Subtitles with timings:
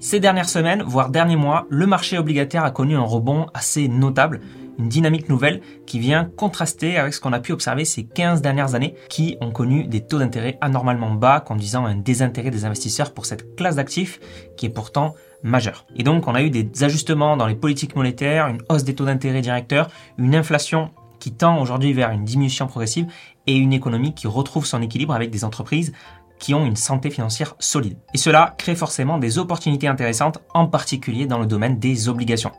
[0.00, 4.40] Ces dernières semaines, voire derniers mois, le marché obligataire a connu un rebond assez notable,
[4.78, 8.76] une dynamique nouvelle qui vient contraster avec ce qu'on a pu observer ces 15 dernières
[8.76, 13.12] années qui ont connu des taux d'intérêt anormalement bas, conduisant à un désintérêt des investisseurs
[13.12, 14.20] pour cette classe d'actifs
[14.56, 15.84] qui est pourtant majeure.
[15.96, 19.04] Et donc on a eu des ajustements dans les politiques monétaires, une hausse des taux
[19.04, 23.08] d'intérêt directeurs, une inflation qui tend aujourd'hui vers une diminution progressive
[23.48, 25.92] et une économie qui retrouve son équilibre avec des entreprises
[26.38, 27.98] qui ont une santé financière solide.
[28.14, 32.52] Et cela crée forcément des opportunités intéressantes, en particulier dans le domaine des obligations.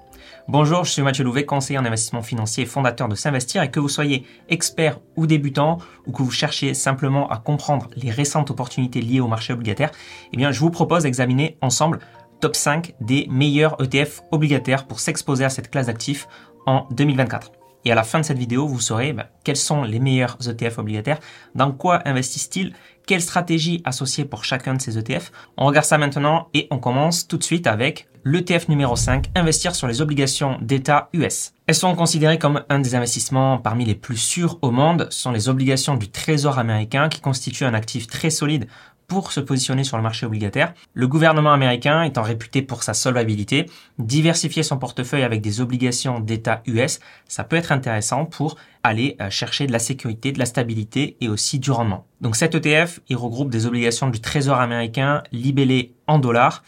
[0.48, 3.90] Bonjour, je suis Mathieu Louvet, conseiller en investissement financier fondateur de S'investir et que vous
[3.90, 9.20] soyez expert ou débutant ou que vous cherchiez simplement à comprendre les récentes opportunités liées
[9.20, 9.92] au marché obligataire,
[10.34, 12.00] eh bien, je vous propose d'examiner ensemble
[12.42, 16.28] top 5 des meilleurs ETF obligataires pour s'exposer à cette classe d'actifs
[16.66, 17.59] en 2024.
[17.86, 20.80] Et à la fin de cette vidéo, vous saurez ben, quels sont les meilleurs ETF
[20.80, 21.20] obligataires,
[21.56, 22.74] dans quoi investissent-ils,
[23.08, 25.32] quelle stratégie associée pour chacun de ces ETF.
[25.58, 29.76] On regarde ça maintenant et on commence tout de suite avec l'ETF numéro 5, investir
[29.76, 31.54] sur les obligations d'État US.
[31.68, 35.08] Elles sont considérées comme un des investissements parmi les plus sûrs au monde.
[35.10, 38.68] Ce sont les obligations du Trésor américain qui constituent un actif très solide
[39.10, 40.74] pour se positionner sur le marché obligataire.
[40.94, 43.66] Le gouvernement américain étant réputé pour sa solvabilité,
[43.98, 49.30] diversifier son portefeuille avec des obligations d'État US, ça peut être intéressant pour aller euh,
[49.30, 52.06] chercher de la sécurité, de la stabilité et aussi du rendement.
[52.22, 56.64] Donc cet ETF, il regroupe des obligations du Trésor américain libellées en dollars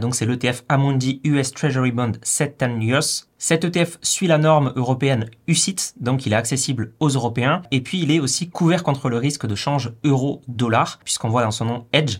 [0.00, 3.28] donc c'est l'ETF Amundi US Treasury Bond 7 years.
[3.38, 7.62] Cet ETF suit la norme européenne UCITS, donc il est accessible aux Européens.
[7.70, 11.50] Et puis il est aussi couvert contre le risque de change euro-dollar, puisqu'on voit dans
[11.50, 12.18] son nom Edge.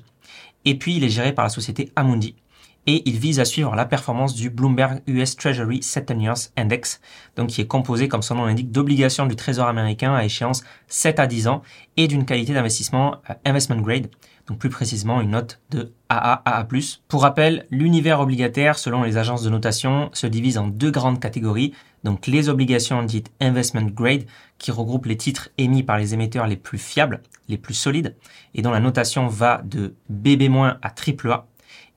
[0.64, 2.36] Et puis il est géré par la société Amundi
[2.86, 7.00] et il vise à suivre la performance du Bloomberg US Treasury 7 Years Index,
[7.34, 11.18] donc qui est composé, comme son nom l'indique, d'obligations du Trésor américain à échéance 7
[11.18, 11.62] à 10 ans
[11.96, 14.08] et d'une qualité d'investissement euh, investment grade,
[14.48, 16.66] donc plus précisément une note de AA, AA+.
[17.08, 21.72] Pour rappel, l'univers obligataire, selon les agences de notation, se divise en deux grandes catégories,
[22.04, 24.26] donc les obligations dites investment grade,
[24.58, 28.14] qui regroupent les titres émis par les émetteurs les plus fiables, les plus solides,
[28.54, 31.46] et dont la notation va de BB- à AAA,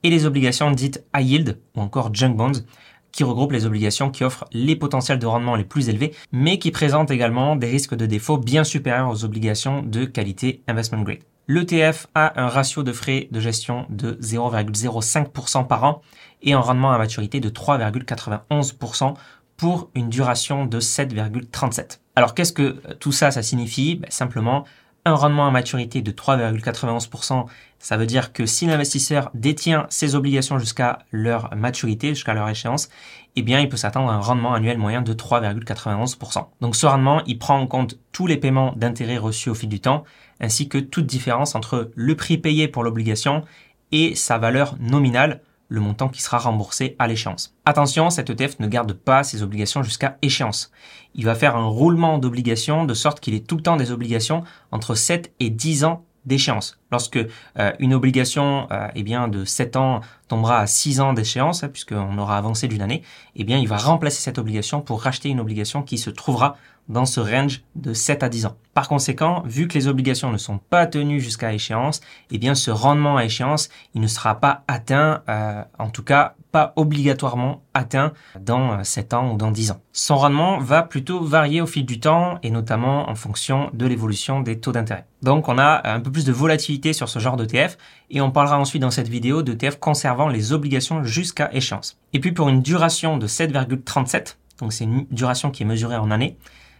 [0.04, 2.64] et les obligations dites high yield ou encore junk bonds
[3.12, 6.72] qui regroupent les obligations qui offrent les potentiels de rendement les plus élevés, mais qui
[6.72, 11.24] présentent également des risques de défaut bien supérieurs aux obligations de qualité investment grade.
[11.50, 16.04] L'ETF a un ratio de frais de gestion de 0,05% par an
[16.44, 19.16] et un rendement à maturité de 3,91%
[19.58, 22.02] pour une duration de 7,37.
[22.16, 23.96] Alors qu'est-ce que tout ça, ça signifie?
[23.96, 24.64] Ben, Simplement
[25.06, 27.46] un rendement à maturité de 3,91%,
[27.80, 32.90] ça veut dire que si l'investisseur détient ses obligations jusqu'à leur maturité, jusqu'à leur échéance,
[33.36, 36.48] eh bien, il peut s'attendre à un rendement annuel moyen de 3,91%.
[36.62, 39.80] Donc, ce rendement, il prend en compte tous les paiements d'intérêts reçus au fil du
[39.80, 40.04] temps,
[40.42, 43.44] ainsi que toute différence entre le prix payé pour l'obligation
[43.92, 47.56] et sa valeur nominale, le montant qui sera remboursé à l'échéance.
[47.66, 50.72] Attention, cet ETF ne garde pas ses obligations jusqu'à échéance.
[51.16, 54.44] Il va faire un roulement d'obligations de sorte qu'il ait tout le temps des obligations
[54.72, 56.80] entre 7 et 10 ans d'échéance.
[56.92, 61.70] Lorsque euh, une obligation euh, eh de 7 ans tombera à 6 ans d'échéance, hein,
[61.70, 63.04] puisqu'on aura avancé d'une année,
[63.36, 66.58] eh il va remplacer cette obligation pour racheter une obligation qui se trouvera
[66.90, 68.58] dans ce range de 7 à 10 ans.
[68.74, 72.02] Par conséquent, vu que les obligations ne sont pas tenues jusqu'à échéance,
[72.32, 76.36] eh bien ce rendement à échéance, il ne sera pas atteint, euh, en tout cas
[76.52, 79.82] pas obligatoirement atteint dans 7 ans ou dans 10 ans.
[79.94, 84.42] Son rendement va plutôt varier au fil du temps et notamment en fonction de l'évolution
[84.42, 85.06] des taux d'intérêt.
[85.22, 87.78] Donc on a un peu plus de volatilité sur ce genre d'ETF
[88.10, 92.00] et on parlera ensuite dans cette vidéo d'ETF conservant les obligations jusqu'à échéance.
[92.14, 96.12] Et puis pour une duration de 7,37, donc c'est une duration qui est mesurée en
[96.12, 96.38] années,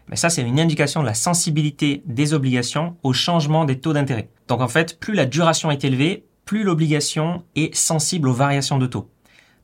[0.10, 4.30] mais ça, c'est une indication de la sensibilité des obligations au changement des taux d'intérêt.
[4.48, 8.88] Donc en fait, plus la duration est élevée, plus l'obligation est sensible aux variations de
[8.88, 9.10] taux.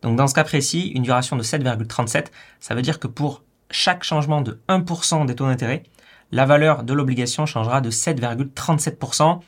[0.03, 2.27] Donc dans ce cas précis, une duration de 7,37,
[2.59, 5.81] ça veut dire que pour chaque changement de 1% des taux d'intérêt,
[6.31, 9.39] la valeur de l'obligation changera de 7,37%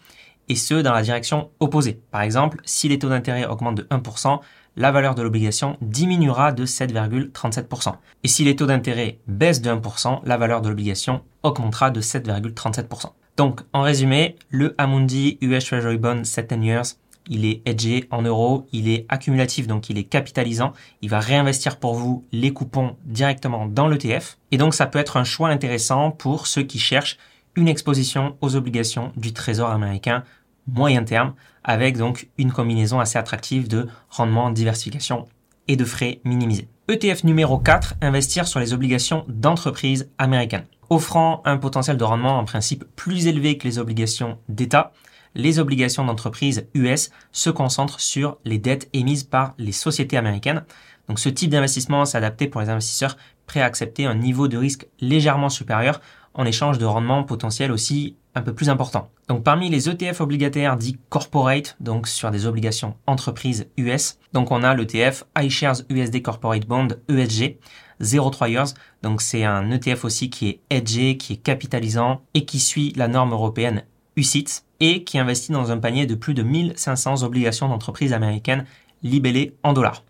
[0.49, 1.99] et ce dans la direction opposée.
[2.09, 4.39] Par exemple, si les taux d'intérêt augmentent de 1%,
[4.77, 7.95] la valeur de l'obligation diminuera de 7,37%.
[8.23, 13.11] Et si les taux d'intérêt baissent de 1%, la valeur de l'obligation augmentera de 7,37%.
[13.35, 16.85] Donc, en résumé, le Amundi US Treasury Bond 7 years,
[17.29, 20.73] il est hedgé en euros, il est accumulatif, donc il est capitalisant.
[21.01, 24.37] Il va réinvestir pour vous les coupons directement dans l'ETF.
[24.51, 27.17] Et donc, ça peut être un choix intéressant pour ceux qui cherchent
[27.55, 30.23] une exposition aux obligations du Trésor américain
[30.67, 31.33] moyen terme,
[31.63, 35.27] avec donc une combinaison assez attractive de rendement, diversification
[35.67, 36.67] et de frais minimisés.
[36.89, 40.65] ETF numéro 4, investir sur les obligations d'entreprise américaines.
[40.89, 44.93] Offrant un potentiel de rendement en principe plus élevé que les obligations d'État,
[45.35, 50.63] les obligations d'entreprise US se concentrent sur les dettes émises par les sociétés américaines.
[51.09, 54.57] Donc ce type d'investissement s'est adapté pour les investisseurs prêts à accepter un niveau de
[54.57, 56.01] risque légèrement supérieur
[56.33, 59.09] en échange de rendements potentiels aussi un peu plus importants.
[59.27, 64.63] Donc parmi les ETF obligataires dits corporate, donc sur des obligations entreprises US, donc on
[64.63, 67.57] a l'ETF iShares USD Corporate Bond ESG
[67.99, 68.67] 03 years.
[69.01, 73.07] Donc c'est un ETF aussi qui est hedgé, qui est capitalisant et qui suit la
[73.07, 73.83] norme européenne
[74.15, 78.65] UCITS et qui investit dans un panier de plus de 1500 obligations d'entreprises américaines
[79.03, 80.03] libellées en dollars.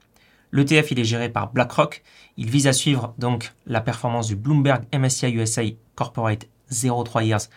[0.51, 2.03] L'ETF, il est géré par BlackRock.
[2.37, 5.63] Il vise à suivre donc la performance du Bloomberg MSCI USA
[5.95, 7.49] Corporate 03 Years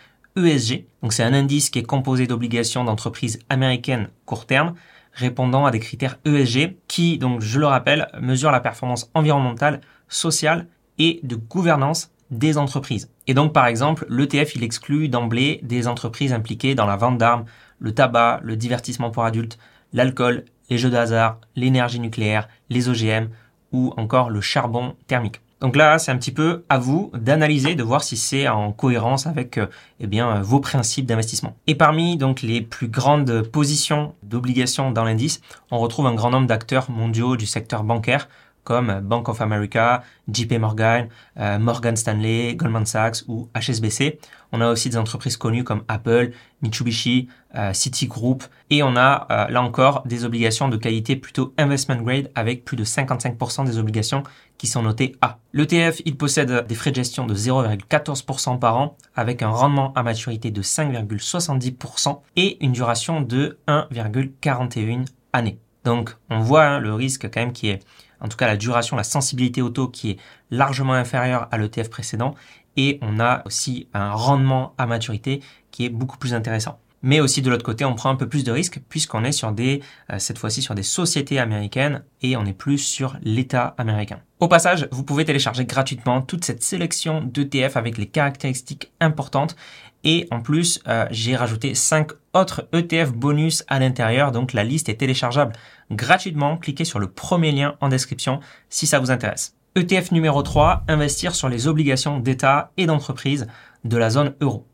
[0.47, 0.85] ESG.
[1.03, 4.75] Donc c'est un indice qui est composé d'obligations d'entreprises américaines court terme
[5.13, 10.67] répondant à des critères ESG qui, donc je le rappelle, mesurent la performance environnementale, sociale
[10.99, 13.11] et de gouvernance des entreprises.
[13.27, 17.45] Et donc par exemple, l'ETF il exclut d'emblée des entreprises impliquées dans la vente d'armes,
[17.79, 19.59] le tabac, le divertissement pour adultes,
[19.93, 23.29] l'alcool, les jeux de hasard, l'énergie nucléaire, les OGM
[23.73, 25.41] ou encore le charbon thermique.
[25.61, 29.27] Donc là, c'est un petit peu à vous d'analyser, de voir si c'est en cohérence
[29.27, 29.67] avec euh,
[30.01, 31.55] eh bien, vos principes d'investissement.
[31.67, 35.41] Et parmi donc les plus grandes positions d'obligations dans l'indice,
[35.71, 38.29] on retrouve un grand nombre d'acteurs mondiaux du secteur bancaire
[38.71, 41.09] comme Bank of America, JP Morgan,
[41.41, 44.21] euh, Morgan Stanley, Goldman Sachs ou HSBC.
[44.53, 46.31] On a aussi des entreprises connues comme Apple,
[46.63, 47.27] Mitsubishi,
[47.57, 52.31] euh, Citigroup et on a euh, là encore des obligations de qualité plutôt investment grade
[52.37, 54.23] avec plus de 55% des obligations
[54.57, 55.39] qui sont notées A.
[55.53, 60.05] L'ETF, il possède des frais de gestion de 0,14% par an avec un rendement à
[60.05, 65.59] maturité de 5,70% et une duration de 1,41 années.
[65.85, 67.83] Donc on voit hein, le risque quand même qui est
[68.21, 70.17] en tout cas la duration, la sensibilité au taux qui est
[70.51, 72.35] largement inférieure à l'ETF précédent,
[72.77, 76.79] et on a aussi un rendement à maturité qui est beaucoup plus intéressant.
[77.03, 79.53] Mais aussi de l'autre côté, on prend un peu plus de risques puisqu'on est sur
[79.53, 79.81] des,
[80.13, 84.21] euh, cette fois-ci sur des sociétés américaines et on est plus sur l'État américain.
[84.39, 89.57] Au passage, vous pouvez télécharger gratuitement toute cette sélection d'ETF avec les caractéristiques importantes
[90.05, 94.89] et en plus, euh, j'ai rajouté 5 autres ETF bonus à l'intérieur, donc la liste
[94.89, 95.53] est téléchargeable
[95.91, 96.57] gratuitement.
[96.57, 99.57] Cliquez sur le premier lien en description si ça vous intéresse.
[99.77, 103.47] ETF numéro 3, investir sur les obligations d'État et d'entreprise
[103.85, 104.67] de la zone euro.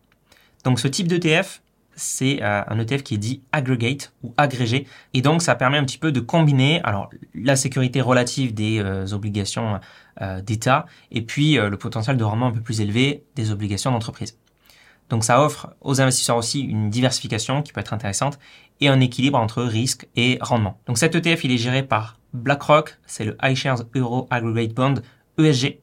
[0.64, 1.60] Donc ce type d'ETF,
[1.96, 4.86] c'est euh, un ETF qui est dit aggregate ou agrégé.
[5.14, 9.06] Et donc, ça permet un petit peu de combiner alors la sécurité relative des euh,
[9.12, 9.80] obligations
[10.42, 14.38] d'État et puis le potentiel de rendement un peu plus élevé des obligations d'entreprise.
[15.08, 18.38] Donc ça offre aux investisseurs aussi une diversification qui peut être intéressante
[18.80, 20.80] et un équilibre entre risque et rendement.
[20.86, 24.94] Donc cet ETF, il est géré par BlackRock, c'est le iShares Euro Aggregate Bond
[25.38, 25.78] ESG.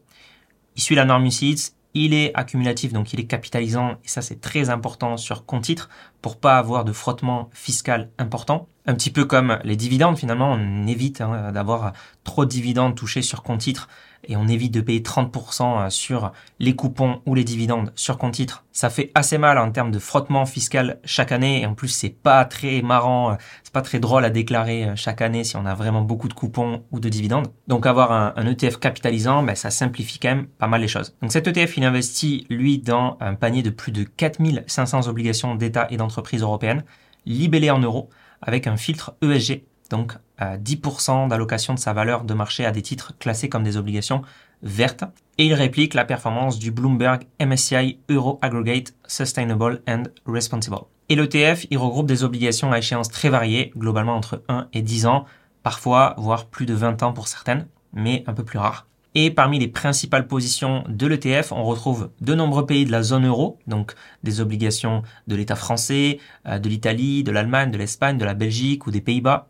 [0.75, 4.41] Il suit la norme UCITS, il est accumulatif, donc il est capitalisant, et ça c'est
[4.41, 5.89] très important sur compte titre
[6.21, 8.67] pour pas avoir de frottement fiscal important.
[8.85, 11.93] Un petit peu comme les dividendes, finalement, on évite hein, d'avoir
[12.23, 13.87] trop de dividendes touchés sur compte titre
[14.25, 18.33] et on évite de payer 30% euh, sur les coupons ou les dividendes sur compte
[18.33, 18.65] titre.
[18.71, 22.09] Ça fait assez mal en termes de frottement fiscal chaque année et en plus c'est
[22.09, 25.65] pas très marrant, euh, c'est pas très drôle à déclarer euh, chaque année si on
[25.65, 27.47] a vraiment beaucoup de coupons ou de dividendes.
[27.67, 31.15] Donc avoir un, ETF capitalisant, ben, ça simplifie quand même pas mal les choses.
[31.21, 35.87] Donc cet ETF il investit lui dans un panier de plus de 4500 obligations d'État
[35.89, 36.83] et d'entreprises européennes
[37.25, 38.09] libellées en euros
[38.41, 39.63] avec un filtre ESG
[39.93, 43.77] donc à 10% d'allocation de sa valeur de marché à des titres classés comme des
[43.77, 44.23] obligations
[44.63, 45.03] vertes,
[45.37, 50.85] et il réplique la performance du Bloomberg MSCI Euro Aggregate Sustainable and Responsible.
[51.09, 55.05] Et l'ETF, il regroupe des obligations à échéance très variées, globalement entre 1 et 10
[55.05, 55.25] ans,
[55.61, 58.87] parfois voire plus de 20 ans pour certaines, mais un peu plus rares.
[59.15, 63.27] Et parmi les principales positions de l'ETF, on retrouve de nombreux pays de la zone
[63.27, 68.25] euro, donc des obligations de l'État français, euh, de l'Italie, de l'Allemagne, de l'Espagne, de
[68.25, 69.49] la Belgique ou des Pays-Bas,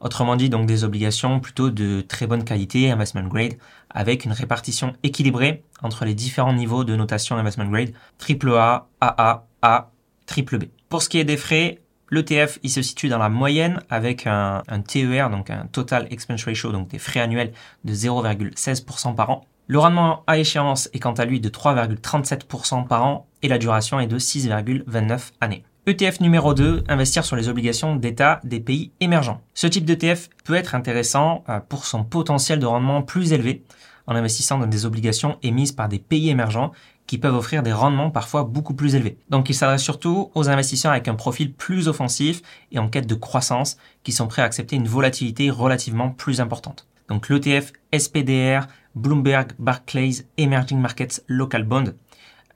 [0.00, 3.54] Autrement dit, donc des obligations plutôt de très bonne qualité, investment grade,
[3.90, 9.90] avec une répartition équilibrée entre les différents niveaux de notation investment grade, AAA, AA, A,
[10.26, 10.64] triple B.
[10.88, 14.62] Pour ce qui est des frais, l'ETF, il se situe dans la moyenne avec un,
[14.68, 17.52] un, TER, donc un Total Expense Ratio, donc des frais annuels
[17.84, 19.46] de 0,16% par an.
[19.66, 23.98] Le rendement à échéance est quant à lui de 3,37% par an et la duration
[23.98, 25.64] est de 6,29 années.
[25.86, 29.42] ETF numéro 2, investir sur les obligations d'État des pays émergents.
[29.52, 33.62] Ce type d'ETF peut être intéressant euh, pour son potentiel de rendement plus élevé
[34.06, 36.72] en investissant dans des obligations émises par des pays émergents
[37.06, 39.18] qui peuvent offrir des rendements parfois beaucoup plus élevés.
[39.28, 42.40] Donc il s'adresse surtout aux investisseurs avec un profil plus offensif
[42.72, 46.86] et en quête de croissance qui sont prêts à accepter une volatilité relativement plus importante.
[47.08, 51.92] Donc l'ETF SPDR Bloomberg Barclays Emerging Markets Local Bond.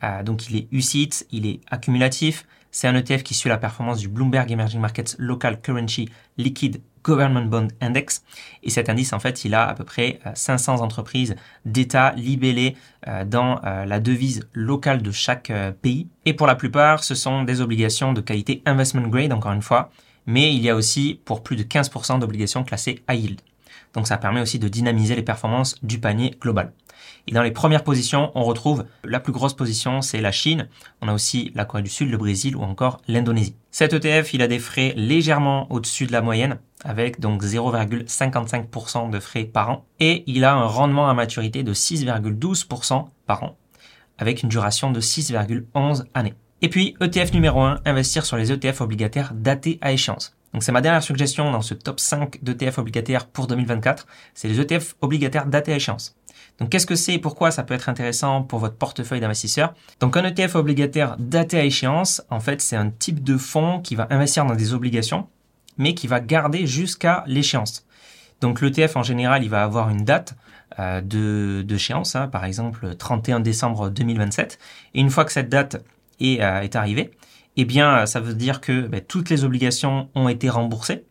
[0.03, 3.99] Euh, donc il est UCITS, il est accumulatif, C'est un ETF qui suit la performance
[3.99, 8.23] du Bloomberg Emerging Markets Local Currency Liquid Government Bond Index.
[8.63, 12.77] Et cet indice, en fait, il a à peu près 500 euh, entreprises d'État libellées
[13.07, 16.09] euh, dans euh, la devise locale de chaque pays.
[16.27, 19.91] Et pour la plupart, ce sont des obligations de qualité investment grade, encore une fois.
[20.27, 23.41] Mais il y a aussi pour plus de 15% d'obligations classées high yield.
[23.95, 26.73] Donc ça permet aussi de dynamiser les performances du panier global.
[27.27, 30.69] Et dans les premières positions, on retrouve la plus grosse position, c'est la Chine.
[31.03, 33.55] On a aussi la Corée du Sud, le Brésil ou encore l'Indonésie.
[33.71, 39.21] Cet ETF, il a des frais légèrement au-dessus de la moyenne, avec donc 0,55% de
[39.21, 39.85] frais par an.
[40.01, 43.57] Et il a un rendement à maturité de 6,12% par an,
[44.17, 46.35] avec une duration de 6,11 années.
[46.61, 50.38] Et puis, ETF numéro 1, investir sur les ETF obligataires datés à échéance.
[50.53, 54.61] Donc c'est ma dernière suggestion dans ce top 5 d'ETF obligataires pour 2024, c'est les
[54.61, 56.17] ETF obligataires datés à échéance.
[56.59, 59.75] Donc qu'est-ce que c'est et pourquoi ça peut être intéressant pour votre portefeuille d'investisseurs?
[60.01, 63.95] Donc un ETF obligataire daté à échéance, en fait c'est un type de fonds qui
[63.95, 65.29] va investir dans des obligations,
[65.77, 67.87] mais qui va garder jusqu'à l'échéance.
[68.41, 70.35] Donc l'ETF en général, il va avoir une date
[70.79, 74.59] euh, de d'échéance, hein, par exemple 31 décembre 2027.
[74.95, 75.83] Et une fois que cette date
[76.21, 77.11] est, euh, est arrivée,
[77.61, 81.05] eh bien, ça veut dire que ben, toutes les obligations ont été remboursées.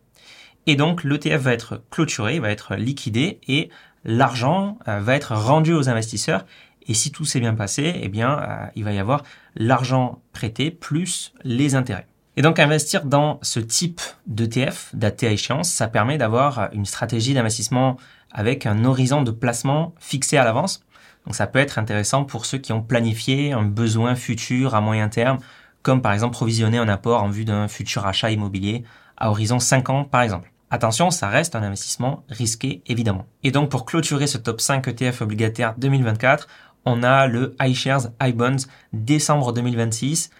[0.66, 3.68] Et donc, l'ETF va être clôturé, va être liquidé et
[4.04, 6.46] l'argent euh, va être rendu aux investisseurs.
[6.86, 9.24] Et si tout s'est bien passé, eh bien, euh, il va y avoir
[9.56, 12.06] l'argent prêté plus les intérêts.
[12.38, 17.34] Et donc, investir dans ce type d'ETF, daté à échéance, ça permet d'avoir une stratégie
[17.34, 17.98] d'investissement
[18.30, 20.82] avec un horizon de placement fixé à l'avance.
[21.26, 25.10] Donc, ça peut être intéressant pour ceux qui ont planifié un besoin futur à moyen
[25.10, 25.38] terme
[25.82, 28.84] comme par exemple provisionner un apport en vue d'un futur achat immobilier
[29.16, 30.52] à horizon 5 ans par exemple.
[30.70, 33.26] Attention, ça reste un investissement risqué évidemment.
[33.42, 36.46] Et donc pour clôturer ce top 5 ETF obligataire 2024,
[36.84, 40.30] on a le iShares iBonds décembre 2026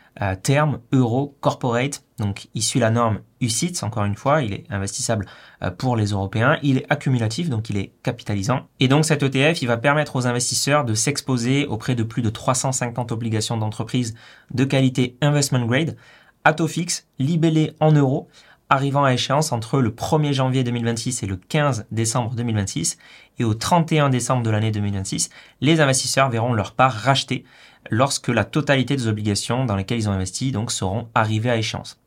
[0.43, 2.03] terme euro corporate.
[2.19, 5.27] Donc il suit la norme UCITS, encore une fois, il est investissable
[5.63, 8.67] euh, pour les Européens, il est accumulatif, donc il est capitalisant.
[8.81, 12.31] Et donc cet ETF, il va permettre aux investisseurs de s'exposer auprès de plus de
[12.31, 14.15] 350 obligations d'entreprise
[14.53, 15.97] de qualité investment grade
[16.45, 18.29] à taux fixe, libellé en euros,
[18.71, 22.99] arrivant à échéance entre le 1er janvier 2026 et le 15 décembre 2026.
[23.39, 27.45] Et au 31 décembre de l'année 2026, les investisseurs verront leur part rachetée
[27.91, 31.99] lorsque la totalité des obligations dans lesquelles ils ont investi donc seront arrivées à échéance.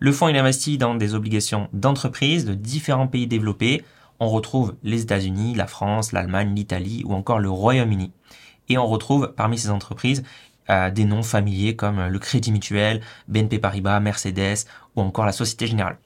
[0.00, 3.82] Le fonds il investit dans des obligations d'entreprises de différents pays développés.
[4.20, 8.12] On retrouve les États-Unis, la France, l'Allemagne, l'Italie ou encore le Royaume-Uni.
[8.68, 10.22] Et on retrouve parmi ces entreprises
[10.70, 15.66] euh, des noms familiers comme le Crédit Mutuel, BNP Paribas, Mercedes ou encore la Société
[15.66, 15.98] Générale.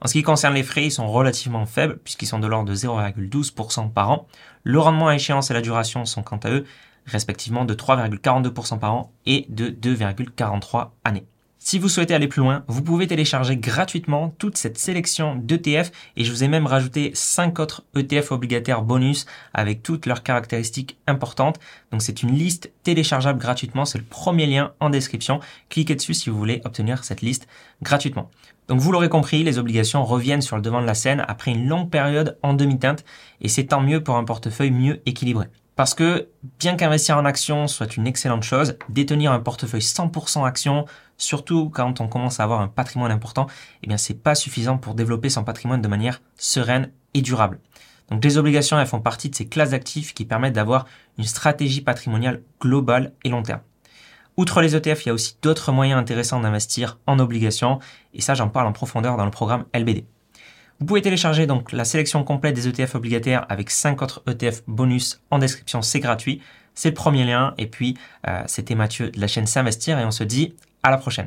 [0.00, 2.74] En ce qui concerne les frais, ils sont relativement faibles puisqu'ils sont de l'ordre de
[2.74, 4.26] 0,12% par an.
[4.64, 6.64] Le rendement à échéance et la duration sont quant à eux
[7.06, 11.26] respectivement de 3,42% par an et de 2,43 années.
[11.58, 16.22] Si vous souhaitez aller plus loin, vous pouvez télécharger gratuitement toute cette sélection d'ETF et
[16.22, 21.58] je vous ai même rajouté 5 autres ETF obligataires bonus avec toutes leurs caractéristiques importantes.
[21.90, 25.40] Donc c'est une liste téléchargeable gratuitement, c'est le premier lien en description.
[25.68, 27.48] Cliquez dessus si vous voulez obtenir cette liste
[27.82, 28.30] gratuitement.
[28.68, 31.66] Donc vous l'aurez compris, les obligations reviennent sur le devant de la scène après une
[31.66, 33.04] longue période en demi-teinte
[33.40, 35.46] et c'est tant mieux pour un portefeuille mieux équilibré.
[35.76, 40.86] Parce que bien qu'investir en actions soit une excellente chose, détenir un portefeuille 100% actions,
[41.18, 43.46] surtout quand on commence à avoir un patrimoine important,
[43.82, 47.60] eh bien c'est pas suffisant pour développer son patrimoine de manière sereine et durable.
[48.10, 50.86] Donc les obligations, elles font partie de ces classes d'actifs qui permettent d'avoir
[51.18, 53.60] une stratégie patrimoniale globale et long terme.
[54.38, 57.80] Outre les ETF, il y a aussi d'autres moyens intéressants d'investir en obligations,
[58.14, 60.06] et ça j'en parle en profondeur dans le programme LBD.
[60.78, 65.22] Vous pouvez télécharger donc la sélection complète des ETF obligataires avec 5 autres ETF bonus
[65.30, 66.42] en description, c'est gratuit.
[66.74, 67.54] C'est le premier lien.
[67.56, 67.96] Et puis,
[68.28, 71.24] euh, c'était Mathieu de la chaîne S'investir et on se dit à la prochaine.